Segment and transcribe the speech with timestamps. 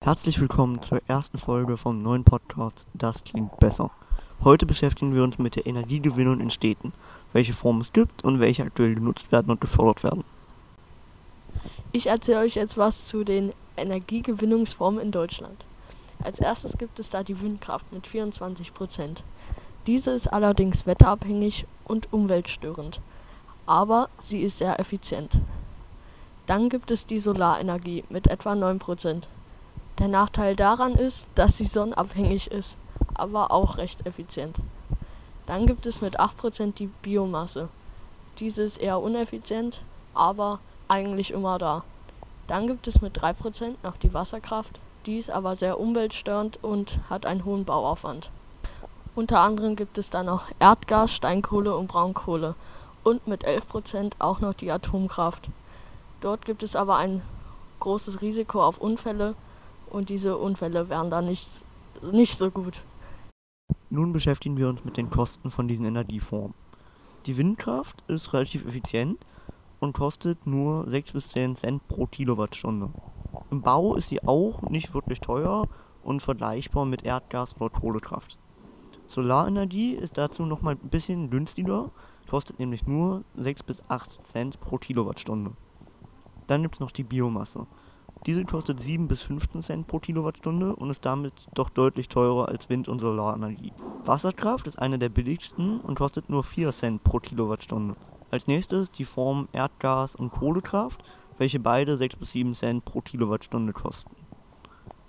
[0.00, 3.90] Herzlich willkommen zur ersten Folge vom neuen Podcast Das klingt besser.
[4.44, 6.92] Heute beschäftigen wir uns mit der Energiegewinnung in Städten,
[7.32, 10.22] welche Formen es gibt und welche aktuell genutzt werden und gefördert werden.
[11.90, 15.64] Ich erzähle euch jetzt was zu den Energiegewinnungsformen in Deutschland.
[16.22, 19.24] Als erstes gibt es da die Windkraft mit 24 Prozent.
[19.88, 23.00] Diese ist allerdings wetterabhängig und umweltstörend,
[23.66, 25.40] aber sie ist sehr effizient.
[26.46, 29.28] Dann gibt es die Solarenergie mit etwa 9 Prozent.
[29.98, 32.76] Der Nachteil daran ist, dass sie sonnenabhängig ist,
[33.14, 34.58] aber auch recht effizient.
[35.46, 37.68] Dann gibt es mit 8% die Biomasse.
[38.38, 39.80] Diese ist eher uneffizient,
[40.14, 41.82] aber eigentlich immer da.
[42.46, 44.78] Dann gibt es mit 3% noch die Wasserkraft.
[45.06, 48.30] Die ist aber sehr umweltstörend und hat einen hohen Bauaufwand.
[49.16, 52.54] Unter anderem gibt es dann noch Erdgas, Steinkohle und Braunkohle.
[53.02, 55.48] Und mit 11% auch noch die Atomkraft.
[56.20, 57.22] Dort gibt es aber ein
[57.80, 59.34] großes Risiko auf Unfälle
[59.90, 61.64] und diese Unfälle wären dann nicht,
[62.12, 62.84] nicht so gut.
[63.90, 66.54] Nun beschäftigen wir uns mit den Kosten von diesen Energieformen.
[67.26, 69.18] Die Windkraft ist relativ effizient
[69.80, 72.90] und kostet nur 6 bis 10 Cent pro Kilowattstunde.
[73.50, 75.68] Im Bau ist sie auch nicht wirklich teuer
[76.02, 78.38] und vergleichbar mit Erdgas oder Kohlekraft.
[79.06, 81.90] Solarenergie ist dazu nochmal ein bisschen günstiger,
[82.28, 85.52] kostet nämlich nur 6 bis 8 Cent pro Kilowattstunde.
[86.46, 87.66] Dann gibt es noch die Biomasse.
[88.26, 92.68] Diese kostet 7 bis 15 Cent pro Kilowattstunde und ist damit doch deutlich teurer als
[92.68, 93.72] Wind- und Solarenergie.
[94.04, 97.96] Wasserkraft ist eine der billigsten und kostet nur 4 Cent pro Kilowattstunde.
[98.30, 101.02] Als nächstes die Form Erdgas und Kohlekraft,
[101.38, 104.14] welche beide 6 bis 7 Cent pro Kilowattstunde kosten.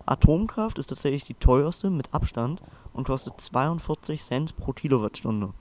[0.06, 2.62] Atomkraft ist tatsächlich die teuerste mit Abstand
[2.94, 5.54] und kostet 42 Cent pro Kilowattstunde.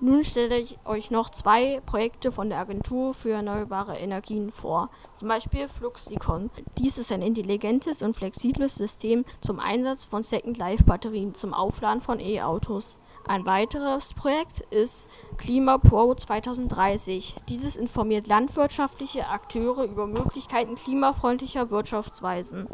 [0.00, 4.90] Nun stelle ich euch noch zwei Projekte von der Agentur für erneuerbare Energien vor.
[5.16, 6.50] Zum Beispiel Fluxicon.
[6.78, 12.98] Dies ist ein intelligentes und flexibles System zum Einsatz von Second-Life-Batterien zum Aufladen von E-Autos.
[13.26, 17.34] Ein weiteres Projekt ist KlimaPro 2030.
[17.48, 22.68] Dieses informiert landwirtschaftliche Akteure über Möglichkeiten klimafreundlicher Wirtschaftsweisen.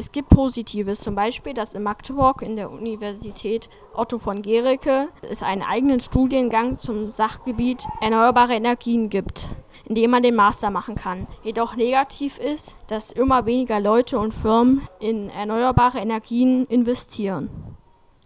[0.00, 5.42] Es gibt Positives, zum Beispiel, dass in Magdeburg in der Universität Otto von Gericke es
[5.42, 9.50] einen eigenen Studiengang zum Sachgebiet erneuerbare Energien gibt,
[9.84, 11.26] in dem man den Master machen kann.
[11.44, 17.50] Jedoch negativ ist, dass immer weniger Leute und Firmen in erneuerbare Energien investieren.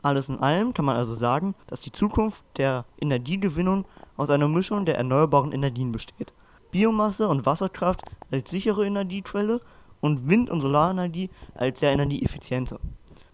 [0.00, 3.84] Alles in allem kann man also sagen, dass die Zukunft der Energiegewinnung
[4.16, 6.34] aus einer Mischung der erneuerbaren Energien besteht.
[6.70, 9.60] Biomasse und Wasserkraft als sichere Energiequelle
[10.04, 12.78] und Wind- und Solarenergie als sehr energieeffizienter.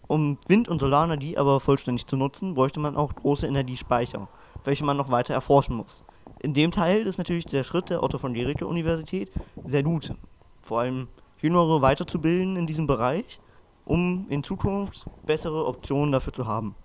[0.06, 4.28] Um Wind- und Solarenergie aber vollständig zu nutzen, bräuchte man auch große Energiespeicher,
[4.62, 6.04] welche man noch weiter erforschen muss.
[6.40, 9.32] In dem Teil ist natürlich der Schritt der Otto von Guericke Universität
[9.64, 10.14] sehr gut,
[10.62, 11.08] vor allem
[11.40, 13.40] Jüngere weiterzubilden in diesem Bereich,
[13.84, 16.76] um in Zukunft bessere Optionen dafür zu haben.